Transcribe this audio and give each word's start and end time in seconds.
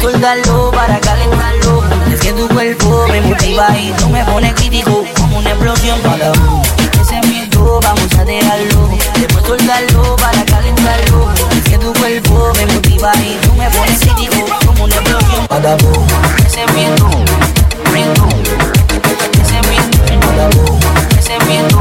soltarlo 0.00 0.70
para 0.70 0.98
calentarlo. 1.00 1.82
Es 2.12 2.20
que 2.20 2.32
tu 2.32 2.48
cuerpo 2.48 3.06
me 3.08 3.20
motiva 3.20 3.68
y 3.78 3.92
tú 3.92 4.08
me 4.08 4.24
pones 4.24 4.54
crítico 4.54 5.04
como 5.16 5.38
una 5.38 5.50
explosión 5.50 6.00
para 6.00 6.30
mí. 6.32 6.62
Ese 7.00 7.20
miedo 7.28 7.80
vamos 7.82 8.12
a 8.18 8.24
dejarlo, 8.24 8.88
después 9.14 9.44
soltarlo 9.46 10.16
para 10.16 10.44
calentarlo. 10.44 11.30
Es 11.56 11.68
que 11.68 11.78
tu 11.78 11.92
cuerpo 11.94 12.52
me 12.56 12.66
motiva 12.66 13.12
y 13.16 13.38
tú 13.46 13.54
me 13.54 13.68
pones 13.70 13.98
crítico 14.00 14.46
como 14.66 14.84
una 14.84 14.94
explosión 14.94 15.46
para 15.46 15.76
mí. 15.76 15.88
Ese 16.46 16.66
miedo, 16.72 17.08
miedo, 17.92 18.28
ese 19.42 19.60
miedo. 19.68 20.78
Ese 21.18 21.38
miedo. 21.46 21.79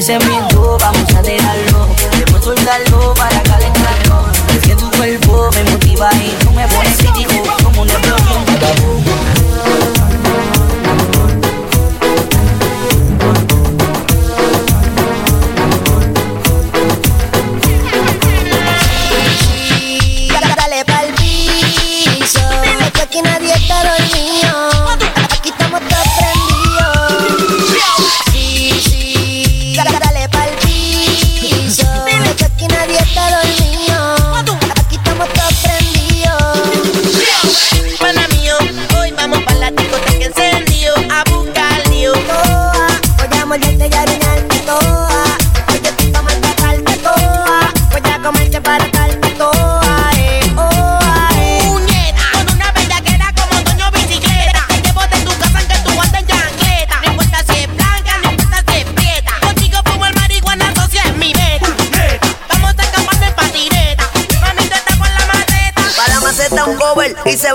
Ese 0.00 0.16
es 0.16 0.26
mi 0.26 0.34
duda, 0.48 0.90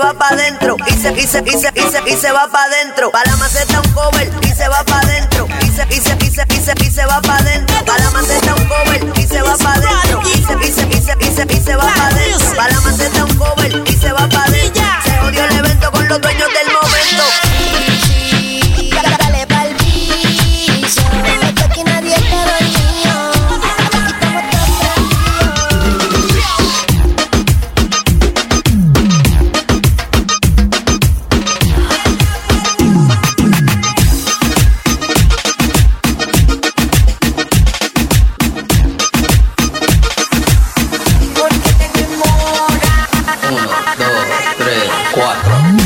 va 0.06 0.14
pa' 0.14 0.36
dentro, 0.36 0.76
y 0.86 0.90
se, 0.92 1.12
y 1.12 1.26
se, 1.26 1.42
y 1.44 1.50
se, 1.50 1.70
y 1.74 1.90
se, 1.90 2.10
y 2.10 2.16
se 2.16 2.30
va 2.30 2.48
pa' 2.48 2.68
dentro. 2.68 3.10
Pa' 3.10 3.24
la 3.24 3.36
maceta 3.36 3.80
un 3.80 3.92
cover 3.92 4.45
Sandra. 45.44 45.85